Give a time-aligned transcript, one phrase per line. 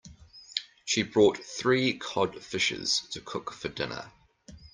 [0.83, 4.11] She bought three cod fishes to cook for dinner.